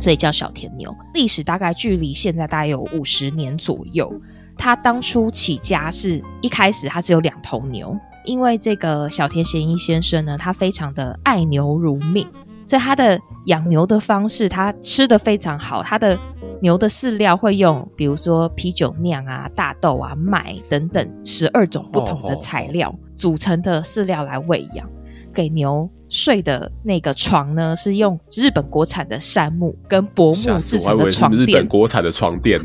[0.00, 0.94] 所以叫小田牛。
[1.14, 4.12] 历史大概距离现在大概有五十年左右。
[4.56, 7.96] 他当初起家是一开始他只有两头牛。
[8.24, 12.28] 因为这个小田贤一先生呢，他非常的爱牛如命，
[12.62, 15.82] 所以他的养牛的方式，他吃的非常好。
[15.82, 16.18] 他的
[16.60, 24.86] 牛的饲料会用，比如说啤酒酿啊、大豆啊、麦等等十二种不同的材料组成的饲料来喂养。
[25.32, 31.46] 给牛睡的那个床呢，是用日本国产的杉木跟柏木制成的床垫。
[31.46, 32.60] 日本国产的床垫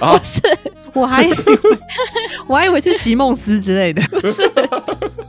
[0.00, 0.40] 啊， 不是。
[0.94, 1.36] 我还以为
[2.48, 4.42] 我还以为是席梦思之类的，不是。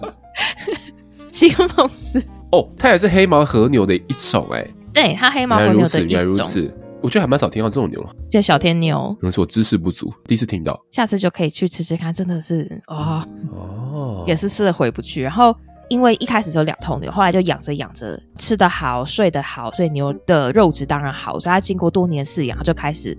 [1.30, 2.22] 席梦思。
[2.52, 8.02] 哦，它也是黑毛和牛的一种哎，对，它黑毛和牛的一种，原来如此，我觉得还蛮少听到这种牛。
[8.02, 13.24] 了，叫小天牛，可能是我知识不足，第一次听到，下次就可以去吃吃看，真的是哦
[13.54, 15.22] 哦，也是吃了回不去。
[15.22, 15.56] 然后
[15.90, 23.18] 因为一开始只有两头牛，后来就养着养着，吃得好，睡得好，所以牛的肉质当然好，所以它经过多年饲养，它就开始。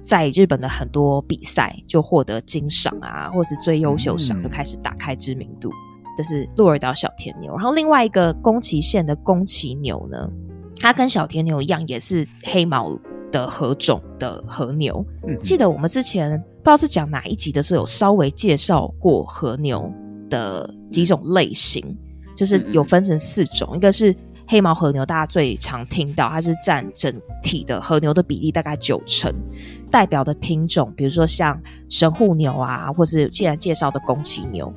[0.00, 5.70] 在日本的很多比赛就获得金赏啊，或是最优秀赏，就开始打开知名度。
[5.70, 10.30] 嗯、这是鹿儿岛小田牛，然后另外一个宫崎县的宫崎牛呢，
[10.76, 12.94] 它跟小田牛一样，也是黑毛
[13.32, 15.02] 的和种的和牛。
[15.26, 19.90] 嗯、记得我们之前不知道是讲哪一集的时候，有稍微介绍过和牛
[20.28, 21.82] 的几种类型，
[22.36, 24.14] 就是有分成四种，嗯、一个是
[24.46, 29.32] 黑毛和牛，大家最常听到，它是占整体的和牛的比例大概九成。
[29.90, 34.72] 代表的品种，比如说像神户牛啊，或是现在介绍的宫崎牛，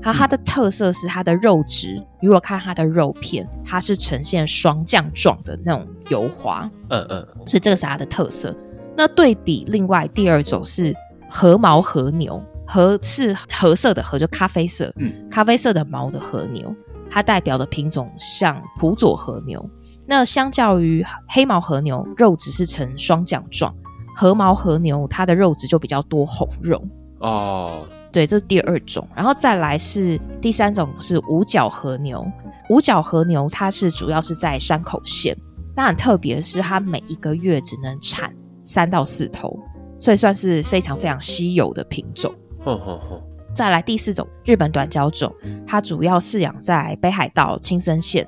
[0.00, 2.00] 它它的特色是它的肉质。
[2.22, 8.54] 如果看它的肉片，它是呈现霜降状的那种油滑，嗯嗯，所以这个是它的特色。
[8.96, 10.94] 那对比另外第二种是
[11.28, 16.72] 和毛和牛，和是褐色的和，就咖啡色，嗯，咖啡色的毛的和牛，
[17.10, 19.68] 它代表的品种像普佐和牛。
[20.06, 23.74] 那相较于黑毛和牛，肉质是呈双桨状。
[24.16, 26.82] 和毛和牛，它的肉质就比较多红肉
[27.20, 27.86] 哦。
[28.12, 32.26] 对，这是第二种，然后再来是第三种是五角和牛。
[32.68, 35.34] 五角和牛它是主要是在山口县，
[35.76, 39.56] 那很特别的是，它每一个月只能产三到四头，
[39.96, 42.34] 所以算是非常非常稀有的品种。
[42.64, 43.22] 呵呵呵。
[43.52, 45.34] 再来第四种日本短脚种，
[45.66, 48.26] 它主要饲养在北海道青森县，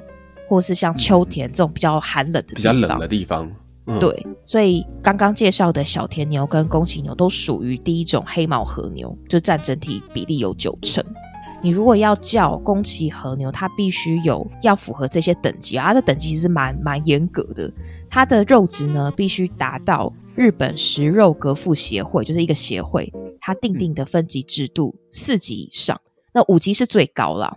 [0.49, 3.51] 或是像秋田这种比较寒冷的地方，比较冷的地方。
[3.87, 11.05] 嗯、对，所以刚刚介绍的小田牛跟宫崎牛都属于第一种黑毛和牛，就占整体比例有九成。
[11.63, 17.73] 你如果要叫宫崎和牛，它必须有要符合这些等级啊，它的等级其实蛮蛮严格的。
[18.11, 25.99] 它的肉质呢，必须达到日本食肉革复协会，就是一个协会，它定定的分级制度四级以上，
[26.35, 27.57] 那五级是最高了。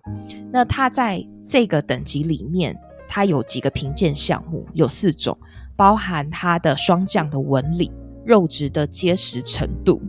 [0.52, 5.38] 那它在这个等级里面，它有几个评鉴项目，有四种。
[5.78, 7.92] 包含它的霜降的纹理、
[8.24, 10.02] 肉质的结实程度、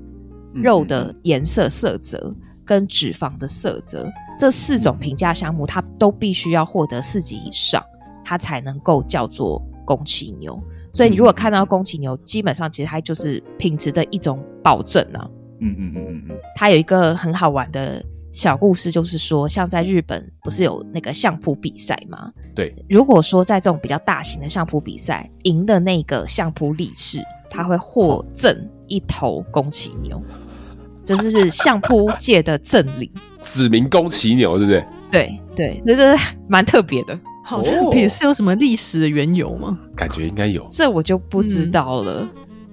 [0.54, 2.32] 肉的颜色色泽
[2.66, 7.82] 跟脂肪的色泽，这四种评价项目，它都必须要获得四级以上，
[8.24, 10.60] 它才能够叫做宫崎牛。
[10.92, 15.26] 所以你如果看到宫崎牛，基本上其实它就是品质的一种保证啊。
[15.60, 18.04] 嗯嗯嗯嗯嗯，它有一个很好玩的。
[18.32, 22.30] 小故事就是说，像在日本不是有那个相扑比赛吗？
[22.54, 28.54] 对，如果说在这种比较大型的相扑比赛，赢的那个相扑力士，他会获赠
[28.88, 30.22] 一头宫崎牛，
[31.06, 33.10] 就是是相扑界的赠礼，
[33.42, 34.86] 指名宫崎牛，对不对？
[35.10, 37.18] 对对，所以这是蛮特别的。
[37.44, 39.78] 好特别，是有什么历史的缘由吗？
[39.94, 42.22] 感觉应该有，这我就不知道了。
[42.22, 42.28] 嗯、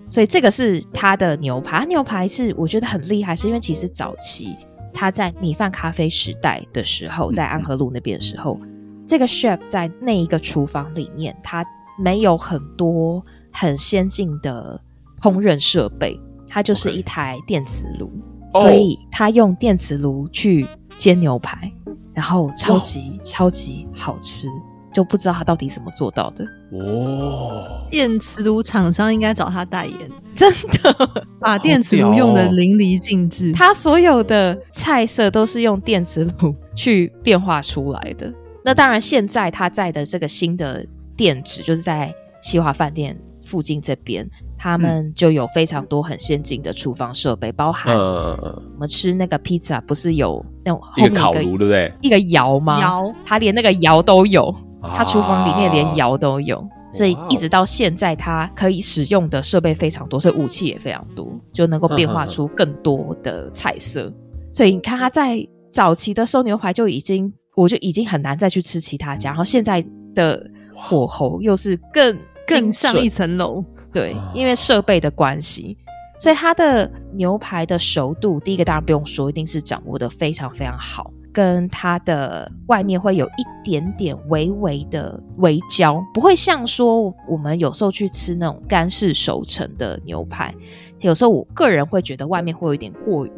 [0.10, 4.56] 所以这个是他的牛排，牛排是我觉得很厉害，是因为其实早期。
[4.92, 11.66] 他在米饭咖啡时代的时候，在安和路那边的时候，嗯、这个 chef 在那一个厨房里面，他
[11.98, 14.80] 没有很多很先进的
[15.22, 16.20] 烹饪设备，
[16.54, 18.10] 它就是一台电磁炉
[18.54, 18.62] ，Okay.
[18.62, 21.72] 所以它用电磁炉去煎牛排，
[22.14, 23.22] 然后超级、oh.
[23.24, 24.48] 超级好吃。
[24.94, 27.66] 就不知道他到底怎么做到的哦。
[27.90, 33.52] 电磁炉厂商应该找他代言，真的把电磁炉用的淋漓尽致。
[33.54, 38.32] 他、哦、所有的菜色都是用电磁炉去变化出来的。
[38.64, 40.86] 那当然，现在他在的这个新的
[41.18, 42.14] 店址就是在
[42.44, 51.94] 西华饭店附近这边，他们就有非常多很先进的厨房设备，包含我们吃那个披萨不是有那种一个烤炉，对不对？
[52.02, 52.80] 一个窑吗？
[52.82, 54.54] 窑，他连那个窑都有。
[54.86, 64.08] 他厨房里面连窑都有，啊、所以一直到现在，他可以使用的设备非常多，所以武器也非常多，就能够变化出更多的菜色。
[64.08, 64.14] 嗯、
[64.52, 69.82] 所以你看他在早期的收牛排就已经，我就已经很难再去吃其他家，然后现在
[70.14, 73.64] 的火候又是更更上一层楼。
[73.92, 75.78] 对，因为设备的关系，
[76.20, 81.12] 所以它的牛排的熟度，第一个当然不用说，一定是掌握的非常非常好。
[81.32, 90.54] 跟它的外面会有一点点微微的微焦，不会像说我们有时候去吃那种干式熟成的牛排，
[91.00, 93.32] 有时候我个人会觉得外面会有一点过于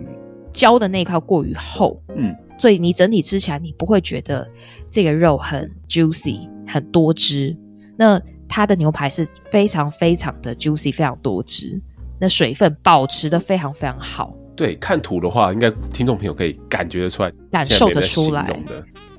[0.51, 4.45] 焦的那一块过于厚，嗯，所以你整体吃起来你不会觉得
[4.89, 7.55] 这个肉很 juicy 很多汁。
[7.95, 11.81] 那它的牛排是非常非常的 juicy，非常多汁，
[12.19, 14.35] 那水分保持的非常非常好。
[14.55, 18.47] 对，看图的话，应该听众朋友可以感觉得出来，感受得出来。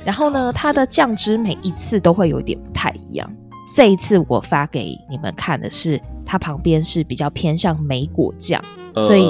[0.05, 3.31] 然后呢，它的酱汁每一次都会有一点不太一样。
[3.75, 9.29] 这一次我发给你们看的是，它旁边是比较偏向莓果酱，呃、所以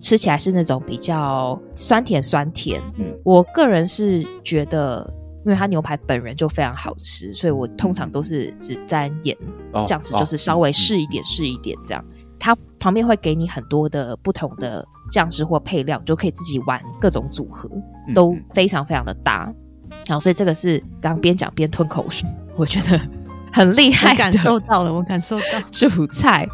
[0.00, 2.82] 吃起来是那种比较酸甜酸甜。
[2.98, 5.08] 嗯，我个人是觉得，
[5.44, 9.36] 因为它牛排本人就非常好吃，所以我通常都是只沾盐，
[9.72, 12.04] 哦、酱汁就是稍微试一点试、哦、一点这样。
[12.38, 17.70] 它旁边会给你很多的不同的酱汁或配料，就可以自己玩各种组合，
[18.14, 19.52] 都非常非常的搭。
[20.08, 23.00] 然后，所以这个是刚边讲边吞口水，我觉得
[23.52, 24.16] 很厉害。
[24.16, 26.48] 感受到了，我感受到 主菜。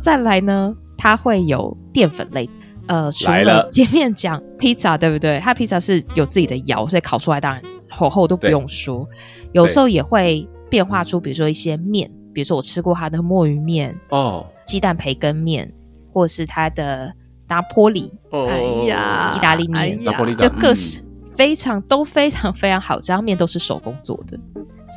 [0.00, 2.48] 再来呢，它会有淀粉类，
[2.86, 5.40] 呃，除了前面讲披萨，对不对？
[5.40, 7.60] 它披萨是有自己的窑，所以烤出来当然
[7.96, 9.08] 火候都不用说。
[9.52, 12.10] 有时候也会变化出，比如说一些面。
[12.32, 15.72] 比如说我吃过它的墨鱼面哦，鸡蛋培根面，
[16.12, 17.14] 或是它的
[17.46, 21.00] 拿坡里，哎呀，意大利面，拿坡里就各式
[21.36, 24.36] 非常都非常非常好，这样面都是手工做的，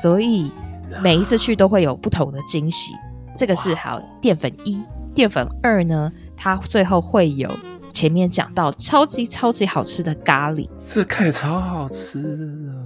[0.02, 0.52] 所以
[1.00, 2.92] 每一次去都会有不同的惊喜。
[3.36, 4.82] 这个是好淀粉一，
[5.14, 7.56] 淀粉二呢，它最后会有
[7.98, 12.20] 前面讲到超级超级好吃的咖喱，这看起来超好吃
[12.70, 12.78] 啊！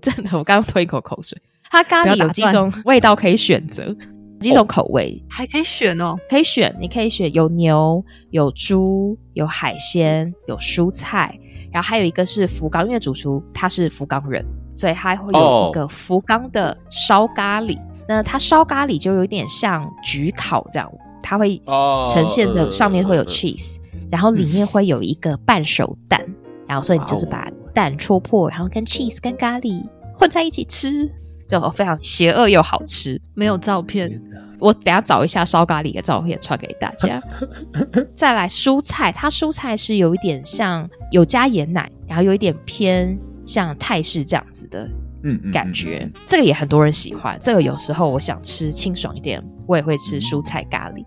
[0.00, 1.36] 真的，我刚刚吞一口口水。
[1.68, 3.92] 它咖喱有几种味道可以选择，
[4.38, 11.36] 几种口味、哦、还可以选哦，可以选，你可以选有牛、有猪、有海鲜、有蔬菜，
[11.72, 17.76] 然后还有一个是福冈，因为主厨他是福冈人，所以他会有一个福冈的烧咖喱。
[17.76, 20.88] 哦、那它烧咖喱就有点像焗烤这样，
[21.20, 21.60] 它会
[22.06, 26.34] 呈现的上面会有 cheese，、哦、然后里面会有一个半熟蛋，嗯、
[26.68, 29.82] 然后所以你就是把蛋戳破，然后跟 cheese 跟咖喱
[30.14, 31.10] 混在一起吃。
[31.46, 34.10] 就非常邪恶又好吃，没有照片，
[34.58, 37.22] 我等下找一下烧咖喱的照片传给大家。
[38.16, 44.88] 再来蔬菜，它蔬菜是有一点像有加盐奶，然后有一点偏像泰式这样子的
[45.22, 47.38] 嗯感觉，这个也很多人喜欢。
[47.38, 51.04] 这个有时候我想吃清爽一点，我也会吃蔬菜咖喱。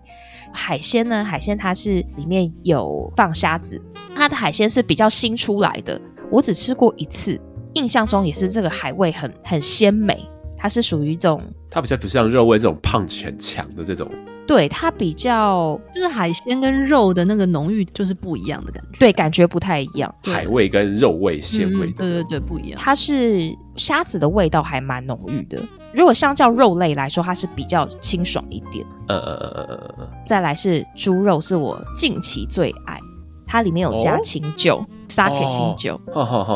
[0.52, 1.24] 海鲜呢？
[1.24, 3.80] 海鲜它是里面有放虾子，
[4.14, 7.40] 它的海鲜是比较新出来的，我只吃过一次。
[7.74, 10.24] 印象中也是这个海味很很鲜美，
[10.56, 14.10] 它是属于一种，它比较不像肉味这种胖很强的这种，
[14.48, 22.80] 对，它比较就是海鲜跟肉的那个浓郁就是不一样的感觉，对，感觉不太一样，海味跟肉味鲜味，嗯，对对对，不一样。
[22.80, 28.84] 它是虾子的味道还蛮浓郁的，如果相较肉类来说，它是比较清爽一点。
[29.08, 32.98] 呃呃呃呃呃，再来是猪肉，是我近期最爱。
[33.46, 35.98] 它里面有加清酒，sake 清酒，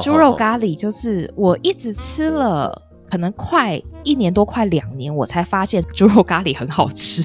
[0.03, 2.71] 猪肉咖喱就是我一直吃了，
[3.13, 7.23] 可能快一年多，快两年，我才发现猪肉咖喱很好吃。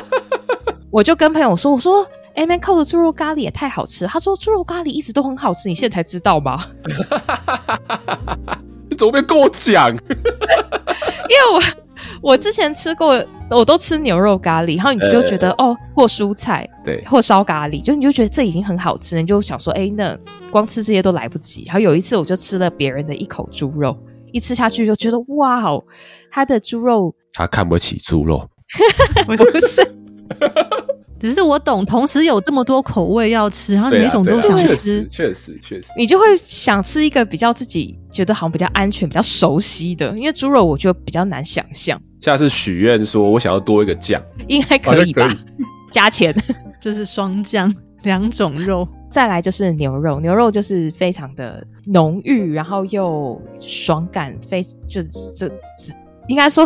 [0.90, 6.64] 我就跟朋友说：“我说，M N Co 的猪肉咖喱也太好吃。”他说：“猪肉咖喱一直都很好吃，你现在才知道吗？”
[8.88, 9.90] 你怎么没跟我讲？
[11.28, 11.60] 因为我。
[12.22, 20.18] 我之前吃过，我都吃牛肉咖喱，然后你就觉得、欸、哦，或蔬菜，对，或烧咖喱，就你就觉得这已经很好吃，你就想说，哎、欸，那
[20.50, 21.64] 光吃这些都来不及。
[21.66, 23.94] 然后有一次，我就吃了别人的一口猪肉，
[24.34, 25.80] 一吃下去就觉得哇哦，
[26.28, 28.44] 它的猪肉，他看不起猪肉，
[29.24, 29.88] 不是，
[31.20, 40.10] 只是我懂，同时有这么多口味要吃，然后每种都想吃，确实确实确实，你就会想吃一个比较自己觉得好像比较安全、比较熟悉的。
[40.18, 41.96] 因为猪肉我觉得比较难想象。
[42.20, 45.28] 下次许愿说我想要多一个酱，应该可以吧？
[45.92, 46.34] 加钱
[46.80, 47.72] 就是双酱
[48.04, 55.04] 两种肉，再来就是牛肉，牛肉就是非常的浓郁，然后又爽感，非就是
[55.36, 55.54] 这这
[56.28, 56.64] 应该说。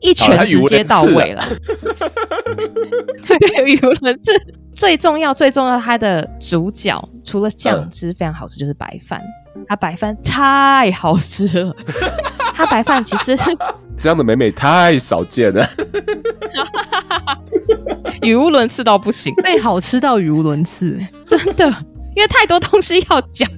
[0.00, 1.42] 一拳直接到位了，
[3.26, 4.30] 对，语无伦次。
[4.74, 9.22] 最重要、最重要，它的主角除了酱汁非常好吃，就是白饭。
[9.68, 11.74] 它白饭太好吃了，
[12.54, 13.36] 他白饭其实
[13.98, 15.66] 这样的美美太少见了，
[18.22, 21.66] 语无伦次到不行，被好吃到语无伦次，真的，
[22.14, 23.48] 因为太多东西要讲。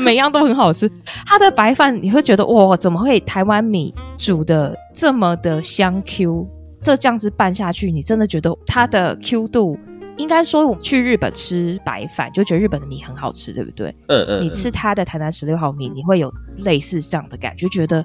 [0.00, 0.90] 每样都很好吃，
[1.26, 6.48] 它的白饭你会觉得哇，怎么会台湾米煮的这么的香 Q？
[6.80, 9.78] 这酱汁拌下去，你真的觉得它的 Q 度，
[10.18, 13.94] 应该说我们去日本吃白饭就觉得日本的米很好吃，对不对？
[14.08, 14.42] 嗯嗯。
[14.42, 18.04] 你吃它的台南十六号米，你会有类似这样的感觉，觉得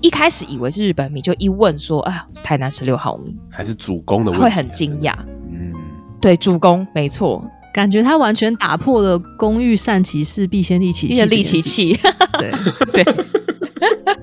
[0.00, 5.14] 一开始以为是日本米，就一问说啊，是台南十六号米，还是主攻的问题，会很惊讶。
[5.50, 5.72] 嗯，
[6.20, 7.44] 对，主攻没错。
[7.72, 11.20] 感觉他完全打破了“工欲善其事，必先利其器”。
[11.26, 11.98] 利其器，
[12.38, 12.50] 对
[13.04, 13.06] 对。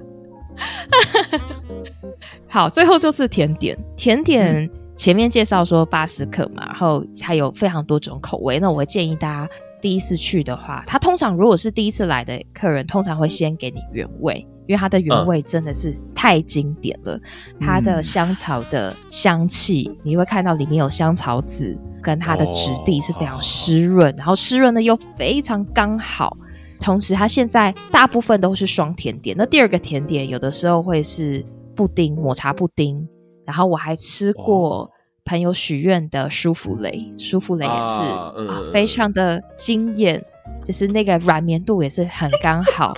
[2.49, 3.77] 好，最后就是甜点。
[3.95, 4.67] 甜点
[5.03, 8.57] 前面介绍说巴斯克嘛，然后它有非常多种口味。
[8.57, 17.19] 那我会建议大家第一次去的话，他通常如果是第一次来的客人，通常会先给你原味，因为它的原味真的是太经典了。
[17.59, 21.77] 它的香草的香气，你会看到里面有香草籽。
[22.01, 26.37] 跟它的质地是非常湿润，哦、然后湿润的又非常刚好。
[26.79, 29.35] 同时，它现在大部分都是双甜点。
[29.37, 31.45] 那第二个甜点有的时候会是
[31.75, 33.05] 布丁，抹茶布丁。
[33.45, 34.89] 然后我还吃过
[35.25, 40.23] 朋友许愿的舒芙蕾，舒芙蕾也是啊、嗯、啊，非常的惊艳，
[40.63, 42.93] 就是那个软绵度也是很刚好。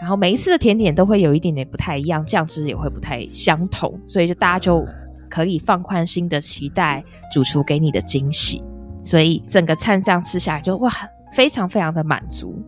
[0.00, 4.86] 然后每一次的甜点都会有一点点不太一样，酱汁也会不太相同，所以就大家就。
[5.32, 8.60] 可以放宽心的期待主厨给你的惊喜，
[9.00, 10.90] 所以整个餐这样吃下来就哇，
[11.32, 12.60] 非常非常的满足。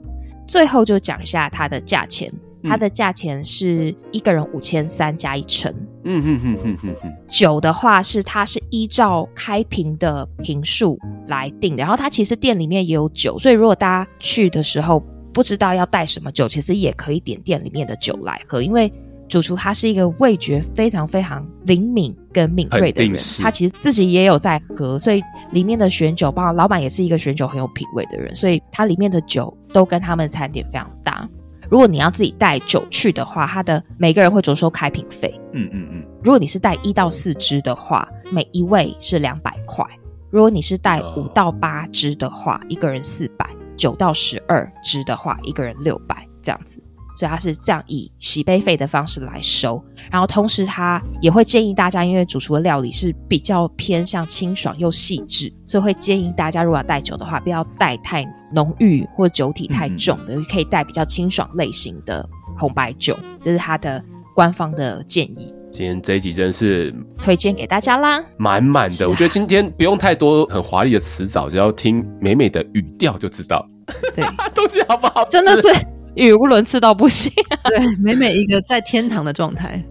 [0.46, 5.74] 最后就讲一下它的价钱，它的价钱是一个人五千三加一成。
[6.04, 7.12] 嗯哼哼哼哼哼。
[7.28, 18.92] 酒的话是它是依照开瓶的瓶数来定的，然后它其实店里面也有酒，所以如果大家去的时候不知道要带什么酒，其实也可以点店里面的酒来喝，因为。
[19.28, 25.22] 主厨他是一个味觉非常非常灵敏跟敏锐的人，他其实自己也有在喝，所以
[25.52, 31.26] 里面的选酒，包括老板也是一个选酒很有品味的人，所以他里面的酒都跟他们的餐点非常搭。
[31.72, 35.32] 如果你要自己带酒去的话，他的每个人会酌收开瓶费。
[35.54, 36.04] 嗯嗯嗯。
[36.22, 39.82] 如果你是带一到四支的话，每一位是两百块；
[40.28, 46.82] 如果你是带五到八支的话，一个人四百；九到十二支的话，一个人六百，这样子。
[47.16, 58.22] 所以他是这样以洗杯费的方式来收，然后同时他也会建议大家，因为主厨的料理是比较偏向清爽又细致，所以会建议大家如果要带酒的话，不要带太
[58.54, 62.28] 浓郁或酒体太重的，嗯、可以带比较清爽类型的
[62.58, 64.02] 红白酒，这是它的
[64.34, 65.52] 官方的建议。
[65.70, 69.06] 今天这一集真是推荐给大家啦，满满的。
[69.06, 73.66] 啊、我觉得今天不用太多很华丽的词藻，只要听美美的语调就知道，
[74.14, 74.24] 对，
[74.54, 75.30] 东西好不好吃？
[75.30, 75.68] 真的是。
[76.14, 77.32] 语无伦次到不行，
[77.64, 79.82] 对，美美一个在天堂的状态，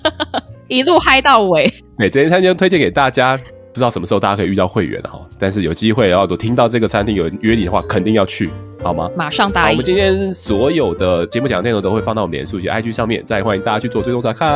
[0.68, 1.70] 一路嗨到尾。
[1.98, 3.38] 每这间餐就推荐给大家，
[3.72, 8.50] 不知道什么时候大家可以遇到会员哈，但是有机会，然后都听到这个餐厅有人约你的话，肯定要去，
[8.82, 9.08] 好吗？
[9.16, 9.70] 马上答应。
[9.70, 14.48] 我们今天所有的节目讲的内容都会放到我们脸书及 IG 上面，再欢迎大家去做追踪查看，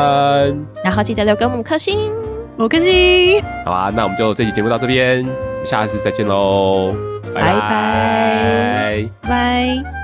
[0.83, 2.11] 然后记得留给我们五颗星，
[2.59, 3.41] 五颗星。
[3.65, 5.25] 好啊，那我们就这期节目到这边，
[5.65, 6.93] 下次再见喽，
[7.33, 10.04] 拜拜拜拜。